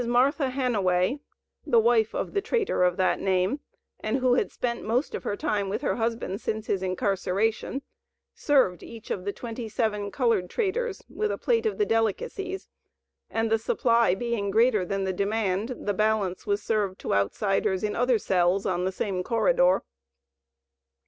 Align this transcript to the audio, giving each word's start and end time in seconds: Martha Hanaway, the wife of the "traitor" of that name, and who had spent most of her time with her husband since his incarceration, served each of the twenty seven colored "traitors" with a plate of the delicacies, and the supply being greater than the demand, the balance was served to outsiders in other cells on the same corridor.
Martha 0.07 0.49
Hanaway, 0.49 1.19
the 1.63 1.79
wife 1.79 2.15
of 2.15 2.33
the 2.33 2.41
"traitor" 2.41 2.83
of 2.83 2.97
that 2.97 3.19
name, 3.19 3.59
and 3.99 4.17
who 4.17 4.33
had 4.33 4.51
spent 4.51 4.83
most 4.83 5.13
of 5.13 5.21
her 5.23 5.35
time 5.37 5.69
with 5.69 5.83
her 5.83 5.97
husband 5.97 6.41
since 6.41 6.65
his 6.65 6.81
incarceration, 6.81 7.83
served 8.33 8.81
each 8.81 9.11
of 9.11 9.25
the 9.25 9.31
twenty 9.31 9.69
seven 9.69 10.09
colored 10.09 10.49
"traitors" 10.49 11.03
with 11.07 11.31
a 11.31 11.37
plate 11.37 11.67
of 11.67 11.77
the 11.77 11.85
delicacies, 11.85 12.67
and 13.29 13.51
the 13.51 13.59
supply 13.59 14.15
being 14.15 14.49
greater 14.49 14.83
than 14.83 15.03
the 15.03 15.13
demand, 15.13 15.75
the 15.81 15.93
balance 15.93 16.47
was 16.47 16.63
served 16.63 16.97
to 16.99 17.13
outsiders 17.13 17.83
in 17.83 17.95
other 17.95 18.17
cells 18.17 18.65
on 18.65 18.85
the 18.85 18.91
same 18.91 19.21
corridor. 19.21 19.83